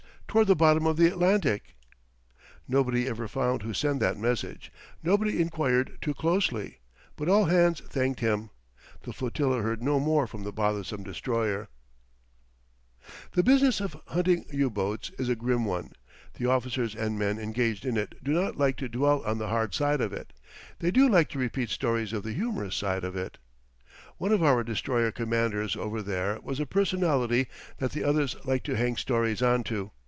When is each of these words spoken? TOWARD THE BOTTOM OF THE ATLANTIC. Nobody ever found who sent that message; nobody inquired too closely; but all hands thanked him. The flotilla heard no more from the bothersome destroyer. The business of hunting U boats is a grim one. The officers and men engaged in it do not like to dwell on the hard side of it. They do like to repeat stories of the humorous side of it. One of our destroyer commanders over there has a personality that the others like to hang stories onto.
TOWARD 0.31 0.47
THE 0.47 0.55
BOTTOM 0.55 0.87
OF 0.87 0.95
THE 0.95 1.07
ATLANTIC. 1.07 1.75
Nobody 2.65 3.05
ever 3.05 3.27
found 3.27 3.63
who 3.63 3.73
sent 3.73 3.99
that 3.99 4.17
message; 4.17 4.71
nobody 5.03 5.41
inquired 5.41 5.97
too 5.99 6.13
closely; 6.13 6.79
but 7.17 7.27
all 7.27 7.43
hands 7.47 7.81
thanked 7.81 8.21
him. 8.21 8.49
The 9.03 9.11
flotilla 9.11 9.61
heard 9.61 9.83
no 9.83 9.99
more 9.99 10.27
from 10.27 10.43
the 10.45 10.53
bothersome 10.53 11.03
destroyer. 11.03 11.67
The 13.33 13.43
business 13.43 13.81
of 13.81 13.97
hunting 14.07 14.45
U 14.53 14.69
boats 14.69 15.09
is 15.19 15.27
a 15.27 15.35
grim 15.35 15.65
one. 15.65 15.91
The 16.35 16.45
officers 16.45 16.95
and 16.95 17.19
men 17.19 17.37
engaged 17.37 17.85
in 17.85 17.97
it 17.97 18.15
do 18.23 18.31
not 18.31 18.55
like 18.57 18.77
to 18.77 18.87
dwell 18.87 19.21
on 19.25 19.37
the 19.37 19.49
hard 19.49 19.73
side 19.73 19.99
of 19.99 20.13
it. 20.13 20.31
They 20.79 20.91
do 20.91 21.09
like 21.09 21.27
to 21.31 21.39
repeat 21.39 21.69
stories 21.71 22.13
of 22.13 22.23
the 22.23 22.31
humorous 22.31 22.77
side 22.77 23.03
of 23.03 23.17
it. 23.17 23.37
One 24.15 24.31
of 24.31 24.41
our 24.41 24.63
destroyer 24.63 25.11
commanders 25.11 25.75
over 25.75 26.01
there 26.01 26.39
has 26.47 26.61
a 26.61 26.65
personality 26.65 27.47
that 27.79 27.91
the 27.91 28.05
others 28.05 28.37
like 28.45 28.63
to 28.63 28.77
hang 28.77 28.95
stories 28.95 29.41
onto. 29.41 29.89